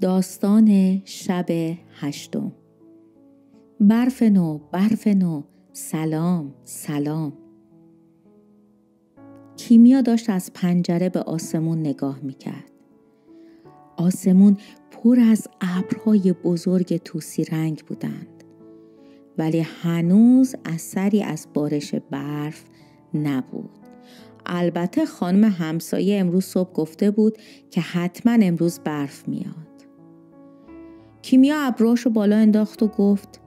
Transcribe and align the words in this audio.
داستان 0.00 1.00
شب 1.04 1.46
هشتم. 2.00 2.52
برف 3.80 4.22
نو 4.22 4.58
برف 4.72 5.06
نو. 5.06 5.42
سلام 5.72 6.54
سلام. 6.64 7.32
کیمیا 9.56 10.00
داشت 10.00 10.30
از 10.30 10.50
پنجره 10.54 11.08
به 11.08 11.20
آسمون 11.20 11.80
نگاه 11.80 12.20
می‌کرد. 12.22 12.72
آسمون 13.96 14.56
پر 14.90 15.20
از 15.20 15.48
ابرهای 15.60 16.32
بزرگ 16.32 16.96
توسی 16.96 17.44
رنگ 17.44 17.82
بودند. 17.86 18.44
ولی 19.38 19.60
هنوز 19.60 20.54
اثری 20.64 21.22
از 21.22 21.46
بارش 21.54 21.94
برف 21.94 22.64
نبود. 23.14 23.70
البته 24.46 25.06
خانم 25.06 25.44
همسایه 25.44 26.20
امروز 26.20 26.44
صبح 26.44 26.72
گفته 26.72 27.10
بود 27.10 27.38
که 27.70 27.80
حتما 27.80 28.38
امروز 28.42 28.78
برف 28.78 29.28
میاد. 29.28 29.65
کیمیا 31.26 31.60
ابراش 31.60 32.00
رو 32.00 32.10
بالا 32.10 32.36
انداخت 32.36 32.82
و 32.82 32.86
گفت 32.86 33.40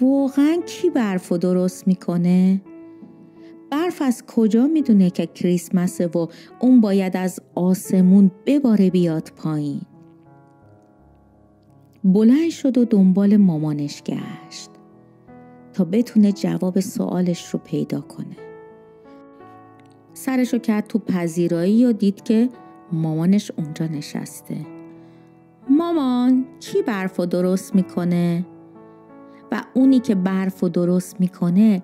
واقعا 0.00 0.56
کی 0.66 0.90
برف 0.90 1.28
رو 1.28 1.38
درست 1.38 1.88
می‌کنه؟ 1.88 2.60
برف 3.70 4.02
از 4.02 4.24
کجا 4.26 4.66
می‌دونه 4.66 5.10
که 5.10 5.26
کریسمسه 5.26 6.06
و 6.06 6.26
اون 6.60 6.80
باید 6.80 7.16
از 7.16 7.40
آسمون 7.54 8.30
بباره 8.46 8.90
بیاد 8.90 9.32
پایین؟ 9.36 9.80
بلند 12.04 12.50
شد 12.50 12.78
و 12.78 12.84
دنبال 12.84 13.36
مامانش 13.36 14.02
گشت 14.02 14.70
تا 15.72 15.84
بتونه 15.84 16.32
جواب 16.32 16.80
سوالش 16.80 17.54
رو 17.54 17.60
پیدا 17.64 18.00
کنه. 18.00 18.36
سرشو 20.14 20.58
کرد 20.58 20.86
تو 20.86 20.98
پذیرایی 20.98 21.84
و 21.84 21.92
دید 21.92 22.22
که 22.22 22.48
مامانش 22.92 23.50
اونجا 23.56 23.86
نشسته. 23.86 24.77
مامان 25.70 26.46
کی 26.60 26.82
برف 26.82 27.20
و 27.20 27.26
درست 27.26 27.74
می‌کنه؟ 27.74 28.46
و 29.52 29.62
اونی 29.74 30.00
که 30.00 30.14
برف 30.14 30.64
و 30.64 30.68
درست 30.68 31.20
می‌کنه 31.20 31.82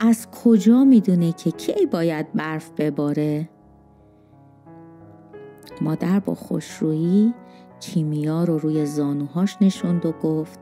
از 0.00 0.28
کجا 0.44 0.84
می‌دونه 0.84 1.32
که 1.32 1.50
کی 1.50 1.86
باید 1.86 2.32
برف 2.32 2.70
بباره؟ 2.76 3.48
مادر 5.80 6.20
با 6.20 6.34
خوشرویی 6.34 7.34
کیمیا 7.80 8.44
رو 8.44 8.58
روی 8.58 8.86
زانوهاش 8.86 9.56
نشوند 9.60 10.06
و 10.06 10.12
گفت 10.12 10.58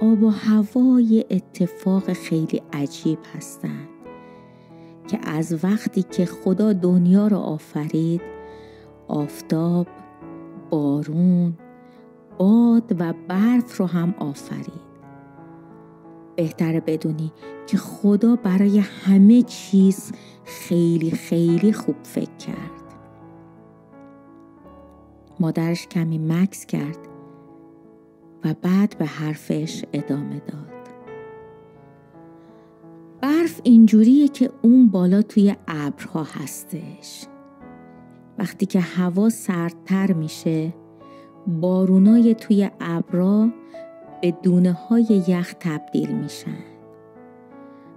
آب 0.00 0.22
و 0.22 0.28
هوا 0.28 1.00
یه 1.00 1.26
اتفاق 1.30 2.12
خیلی 2.12 2.62
عجیب 2.72 3.18
هستن 3.36 3.88
که 5.08 5.18
از 5.22 5.64
وقتی 5.64 6.02
که 6.02 6.26
خدا 6.26 6.72
دنیا 6.72 7.26
رو 7.26 7.36
آفرید 7.36 8.20
آفتاب 9.08 9.86
بارون 10.70 11.54
باد 12.38 12.96
و 12.98 13.14
برف 13.28 13.76
رو 13.76 13.86
هم 13.86 14.14
آفرید. 14.18 14.88
بهتره 16.36 16.80
بدونی 16.80 17.32
که 17.66 17.76
خدا 17.76 18.36
برای 18.36 18.78
همه 18.78 19.42
چیز 19.42 20.12
خیلی 20.44 21.10
خیلی 21.10 21.72
خوب 21.72 21.96
فکر 22.02 22.36
کرد. 22.36 22.78
مادرش 25.40 25.86
کمی 25.86 26.18
مکس 26.18 26.66
کرد 26.66 26.98
و 28.44 28.54
بعد 28.62 28.98
به 28.98 29.06
حرفش 29.06 29.84
ادامه 29.92 30.42
داد. 30.46 30.68
برف 33.20 33.60
اینجوریه 33.64 34.28
که 34.28 34.50
اون 34.62 34.88
بالا 34.88 35.22
توی 35.22 35.56
ابرها 35.68 36.22
هستش. 36.22 37.26
وقتی 38.38 38.66
که 38.66 38.80
هوا 38.80 39.28
سردتر 39.28 40.12
میشه 40.12 40.74
بارونای 41.46 42.34
توی 42.34 42.70
ابرا 42.80 43.48
به 44.22 44.30
دونه 44.30 44.72
های 44.72 45.22
یخ 45.28 45.54
تبدیل 45.60 46.10
میشن. 46.10 46.58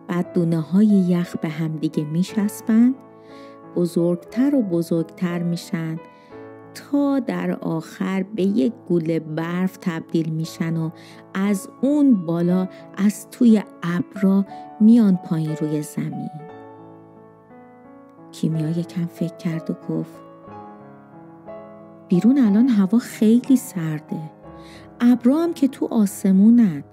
بعد 0.08 0.34
دونه 0.34 0.60
های 0.60 0.86
یخ 0.86 1.38
به 1.38 1.50
همدیگه 1.50 2.04
میشسبن 2.04 2.96
بزرگتر 3.76 4.56
و 4.56 4.62
بزرگتر 4.62 5.44
میشن 5.44 5.98
تا 6.74 7.20
در 7.20 7.52
آخر 7.52 8.24
به 8.36 8.44
یک 8.44 8.74
گوله 8.88 9.20
برف 9.20 9.78
تبدیل 9.82 10.30
میشن 10.30 10.78
و 10.78 10.90
از 11.34 11.70
اون 11.82 12.26
بالا 12.26 12.68
از 12.98 13.30
توی 13.30 13.64
ابرا 13.84 14.46
میان 14.80 15.20
پایین 15.26 15.56
روی 15.56 15.82
زمین. 15.82 16.30
کیمیا 18.32 18.70
یکم 18.70 19.06
فکر 19.06 19.36
کرد 19.38 19.70
و 19.70 19.74
گفت 19.90 20.31
بیرون 22.12 22.38
الان 22.38 22.68
هوا 22.68 23.00
خیلی 23.00 23.56
سرده. 23.56 24.32
ابرا 25.00 25.50
که 25.56 25.68
تو 25.68 25.88
آسمونن. 25.92 26.84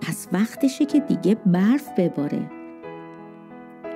پس 0.00 0.28
وقتشه 0.32 0.84
که 0.84 1.00
دیگه 1.00 1.34
برف 1.46 1.88
بباره. 1.98 2.50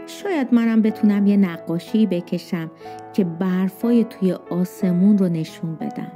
شاید 0.07 0.55
منم 0.55 0.83
بتونم 0.83 1.27
یه 1.27 1.37
نقاشی 1.37 2.07
بکشم 2.07 2.71
که 3.13 3.25
برفای 3.25 4.05
توی 4.05 4.33
آسمون 4.33 5.19
رو 5.19 5.29
نشون 5.29 5.75
بدم. 5.75 6.13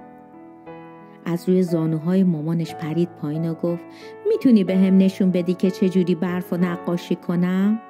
از 1.25 1.49
روی 1.49 1.63
زانوهای 1.63 2.25
مامانش 2.25 2.75
پرید 2.75 3.09
پایین 3.09 3.51
و 3.51 3.55
گفت 3.55 3.85
می‌تونی 4.29 4.65
به 4.65 4.77
هم 4.77 4.99
نشون 4.99 5.31
بدی 5.31 5.55
که 5.55 5.71
چجوری 5.71 6.15
برف 6.15 6.53
و 6.53 6.57
نقاشی 6.57 7.17
کنم؟ 7.17 7.81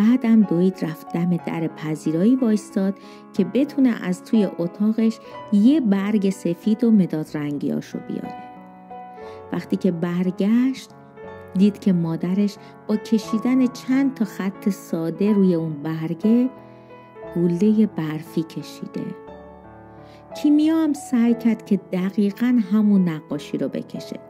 بعدم 0.00 0.42
دوید 0.42 0.84
رفت 0.84 1.12
دم 1.12 1.36
در 1.36 1.68
پذیرایی 1.68 2.36
وایستاد 2.36 2.94
که 3.32 3.44
بتونه 3.44 3.94
از 4.02 4.24
توی 4.24 4.48
اتاقش 4.58 5.18
یه 5.52 5.80
برگ 5.80 6.30
سفید 6.30 6.84
و 6.84 6.90
مداد 6.90 7.26
رنگیاشو 7.34 7.98
بیاره. 7.98 8.34
وقتی 9.52 9.76
که 9.76 9.90
برگشت 9.90 10.90
دید 11.54 11.78
که 11.78 11.92
مادرش 11.92 12.56
با 12.86 12.96
کشیدن 12.96 13.66
چند 13.66 14.14
تا 14.14 14.24
خط 14.24 14.68
ساده 14.68 15.32
روی 15.32 15.54
اون 15.54 15.82
برگه 15.82 16.50
گوله 17.34 17.86
برفی 17.86 18.42
کشیده. 18.42 19.04
کیمیا 20.42 20.76
هم 20.76 20.92
سعی 20.92 21.34
کرد 21.34 21.66
که 21.66 21.76
دقیقا 21.92 22.60
همون 22.72 23.08
نقاشی 23.08 23.58
رو 23.58 23.68
بکشه 23.68 24.20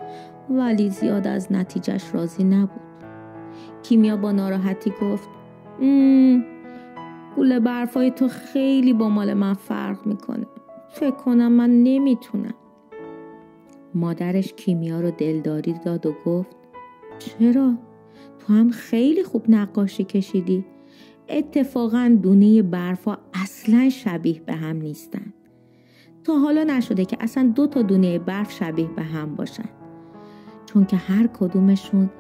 ولی 0.51 0.91
زیاد 0.91 1.27
از 1.27 1.53
نتیجهش 1.53 2.15
راضی 2.15 2.45
نبود. 2.45 2.81
کیمیا 3.83 4.17
با 4.17 4.33
ناراحتی 4.33 4.93
گفت 5.03 5.40
گوله 7.37 7.61
برفای 7.61 8.11
تو 8.11 8.29
خیلی 8.29 8.93
با 8.93 9.09
مال 9.09 9.35
من 9.35 9.55
فرق 9.55 10.07
می‌کنه. 10.07 10.47
فکر 10.91 11.11
کنم 11.11 11.53
من 11.53 11.71
نمی‌تونم. 11.83 12.55
مادرش 13.95 14.53
کیمیا 14.53 15.01
رو 15.01 15.11
دلداری 15.11 15.75
داد 15.85 16.07
و 16.07 16.15
گفت 16.27 16.57
چرا؟ 17.19 17.75
تو 18.39 18.53
هم 18.53 18.71
خیلی 18.71 19.25
خوب 19.25 19.45
نقاشی 19.49 20.05
کشیدی. 20.05 20.65
اتفاقا 21.29 22.19
دونه 22.23 22.63
برفا 22.63 23.19
اصلا 23.35 23.89
شبیه 23.89 24.41
به 24.41 24.53
هم 24.53 24.77
نیستن. 24.77 25.33
تا 26.25 26.39
حالا 26.39 26.65
نشده 26.65 27.05
که 27.05 27.17
اصلا 27.21 27.53
دو 27.55 27.67
تا 27.67 27.83
دونه 27.83 28.19
برف 28.19 28.53
شبیه 28.53 28.87
به 28.87 29.03
هم 29.03 29.35
باشن. 29.35 29.69
چون 30.67 30.85
که 30.85 30.97
هر 30.97 31.27
کدومشون 31.27 32.11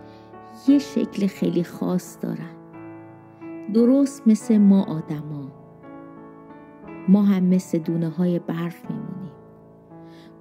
یه 0.68 0.78
شکل 0.78 1.26
خیلی 1.26 1.64
خاص 1.64 2.18
دارن. 2.20 2.59
درست 3.74 4.22
مثل 4.26 4.58
ما 4.58 4.82
آدما. 4.82 5.52
ما 7.08 7.22
هم 7.22 7.44
مثل 7.44 7.78
دونه 7.78 8.08
های 8.08 8.38
برف 8.38 8.90
میمونیم. 8.90 9.32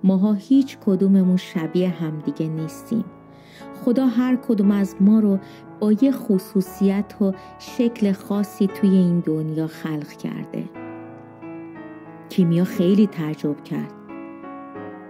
ماها 0.03 0.33
هیچ 0.33 0.77
کدوممون 0.77 1.37
شبیه 1.37 1.89
همدیگه 1.89 2.47
نیستیم. 2.47 3.05
خدا 3.85 4.05
هر 4.05 4.35
کدوم 4.35 4.71
از 4.71 4.95
ما 4.99 5.19
رو 5.19 5.39
با 5.79 5.91
یه 5.91 6.11
خصوصیت 6.11 7.21
و 7.21 7.33
شکل 7.59 8.11
خاصی 8.11 8.67
توی 8.67 8.89
این 8.89 9.19
دنیا 9.19 9.67
خلق 9.67 10.07
کرده. 10.07 10.69
کیمیا 12.29 12.63
خیلی 12.63 13.07
تعجب 13.07 13.63
کرد. 13.63 13.93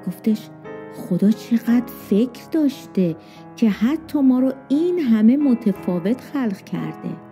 گفتش 0.08 0.50
خدا 0.96 1.32
چقدر 1.32 1.94
فکر 2.10 2.50
داشته 2.52 3.16
که 3.56 3.70
حتی 3.70 4.22
ما 4.22 4.40
رو 4.40 4.54
این 4.70 5.00
همه 5.00 5.38
متفاوت 5.38 6.22
خلق 6.22 6.58
کرده. 6.58 7.29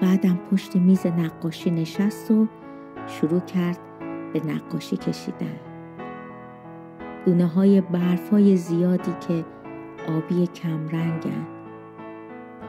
بعدم 0.00 0.38
پشت 0.50 0.76
میز 0.76 1.06
نقاشی 1.06 1.70
نشست 1.70 2.30
و 2.30 2.46
شروع 3.06 3.40
کرد 3.40 3.78
به 4.32 4.46
نقاشی 4.46 4.96
کشیدن. 4.96 5.60
دونه 7.26 7.46
های 7.46 7.80
برف 7.80 8.30
های 8.30 8.56
زیادی 8.56 9.12
که 9.28 9.44
آبی 10.08 10.46
کم 10.46 10.88
رنگن. 10.88 11.46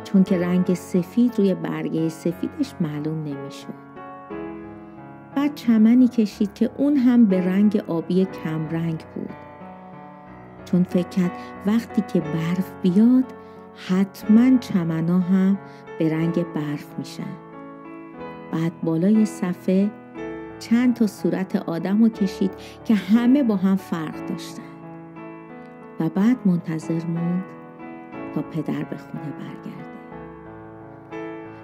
چون 0.03 0.23
که 0.23 0.37
رنگ 0.37 0.73
سفید 0.73 1.39
روی 1.39 1.53
برگه 1.53 2.09
سفیدش 2.09 2.73
معلوم 2.81 3.23
نمی‌شد. 3.23 3.89
بعد 5.35 5.55
چمنی 5.55 6.07
کشید 6.07 6.53
که 6.53 6.69
اون 6.77 6.97
هم 6.97 7.25
به 7.25 7.45
رنگ 7.45 7.83
آبی 7.87 8.25
کم 8.25 8.69
رنگ 8.69 9.03
بود. 9.15 9.29
چون 10.65 10.83
فکر 10.83 11.09
کرد 11.09 11.31
وقتی 11.65 12.01
که 12.01 12.19
برف 12.19 12.71
بیاد 12.81 13.38
حتما 13.87 14.57
چمنا 14.57 15.19
هم 15.19 15.57
به 15.99 16.13
رنگ 16.13 16.43
برف 16.53 16.85
میشن. 16.97 17.37
بعد 18.51 18.81
بالای 18.83 19.25
صفحه 19.25 19.91
چند 20.59 20.95
تا 20.95 21.07
صورت 21.07 21.55
آدم 21.55 22.03
رو 22.03 22.09
کشید 22.09 22.51
که 22.85 22.95
همه 22.95 23.43
با 23.43 23.55
هم 23.55 23.75
فرق 23.75 24.25
داشتن. 24.25 24.63
و 25.99 26.09
بعد 26.09 26.37
منتظر 26.45 27.05
موند 27.05 27.43
تا 28.35 28.41
پدر 28.41 28.83
به 28.83 28.97
خونه 28.97 29.33
برگرده. 29.39 29.89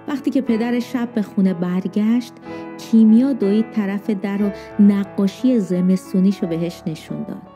وقتی 0.08 0.30
که 0.30 0.40
پدر 0.40 0.80
شب 0.80 1.08
به 1.14 1.22
خونه 1.22 1.54
برگشت 1.54 2.32
کیمیا 2.78 3.32
دوید 3.32 3.70
طرف 3.70 4.10
در 4.10 4.42
و 4.42 4.50
نقاشی 4.82 5.60
زمستونیش 5.60 6.42
رو 6.42 6.48
بهش 6.48 6.82
نشون 6.86 7.22
داد. 7.22 7.55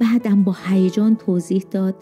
بعدم 0.00 0.44
با 0.44 0.56
هیجان 0.68 1.16
توضیح 1.16 1.64
داد. 1.70 1.94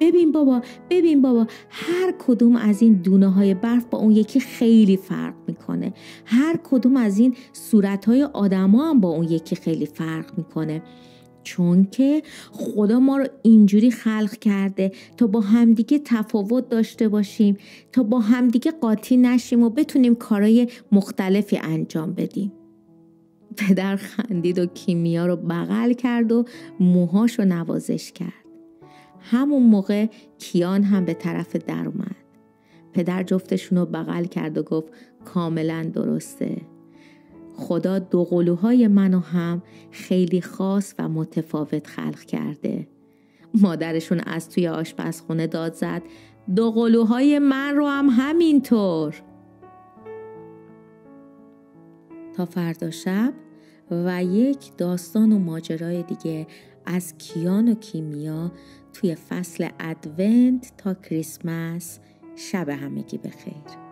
ببین 0.00 0.32
بابا 0.32 0.62
ببین 0.90 1.22
بابا 1.22 1.46
هر 1.70 2.14
کدوم 2.18 2.56
از 2.56 2.82
این 2.82 2.92
دونه 2.92 3.28
های 3.28 3.54
برف 3.54 3.84
با 3.84 3.98
اون 3.98 4.12
یکی 4.12 4.40
خیلی 4.40 4.96
فرق 4.96 5.34
می‌کنه. 5.46 5.92
هر 6.24 6.60
کدوم 6.64 6.96
از 6.96 7.18
این 7.18 7.34
صورت 7.52 8.04
های 8.04 8.22
آدما 8.22 8.90
هم 8.90 9.00
با 9.00 9.08
اون 9.08 9.24
یکی 9.24 9.56
خیلی 9.56 9.86
فرق 9.86 10.38
می‌کنه. 10.38 10.82
چون 11.42 11.84
که 11.84 12.22
خدا 12.52 13.00
ما 13.00 13.16
رو 13.16 13.26
اینجوری 13.42 13.90
خلق 13.90 14.30
کرده 14.30 14.92
تا 15.16 15.26
با 15.26 15.40
همدیگه 15.40 15.98
تفاوت 15.98 16.68
داشته 16.68 17.08
باشیم 17.08 17.56
تا 17.92 18.02
با 18.02 18.20
همدیگه 18.20 18.70
قاطی 18.70 19.16
نشیم 19.16 19.62
و 19.62 19.70
بتونیم 19.70 20.14
کارهای 20.14 20.68
مختلفی 20.92 21.58
انجام 21.62 22.12
بدیم. 22.12 22.52
پدر 23.56 23.96
خندید 23.96 24.58
و 24.58 24.66
کیمیا 24.66 25.26
رو 25.26 25.36
بغل 25.36 25.92
کرد 25.92 26.32
و 26.32 26.44
موهاش 26.80 27.38
رو 27.38 27.44
نوازش 27.44 28.12
کرد. 28.12 28.46
همون 29.20 29.62
موقع 29.62 30.06
کیان 30.38 30.82
هم 30.82 31.04
به 31.04 31.14
طرف 31.14 31.56
در 31.56 31.88
اومد. 31.88 32.16
پدر 32.92 33.22
جفتشون 33.22 33.78
رو 33.78 33.86
بغل 33.86 34.24
کرد 34.24 34.58
و 34.58 34.62
گفت 34.62 34.92
کاملا 35.24 35.90
درسته. 35.94 36.56
خدا 37.56 37.98
دو 37.98 38.24
قلوهای 38.24 38.88
منو 38.88 39.18
هم 39.18 39.62
خیلی 39.90 40.40
خاص 40.40 40.94
و 40.98 41.08
متفاوت 41.08 41.86
خلق 41.86 42.20
کرده. 42.20 42.88
مادرشون 43.54 44.20
از 44.20 44.50
توی 44.50 44.68
آشپزخونه 44.68 45.46
داد 45.46 45.74
زد 45.74 46.02
دو 46.56 46.70
قلوهای 46.70 47.38
من 47.38 47.74
رو 47.74 47.86
هم 47.86 48.08
همینطور. 48.10 49.22
تا 52.36 52.44
فردا 52.44 52.90
شب 52.90 53.32
و 53.90 54.24
یک 54.24 54.76
داستان 54.78 55.32
و 55.32 55.38
ماجرای 55.38 56.02
دیگه 56.02 56.46
از 56.86 57.18
کیان 57.18 57.68
و 57.68 57.74
کیمیا 57.74 58.52
توی 58.92 59.14
فصل 59.14 59.68
ادونت 59.80 60.72
تا 60.78 60.94
کریسمس. 60.94 61.98
شب 62.36 62.68
همگی 62.68 63.18
بخیر. 63.18 63.85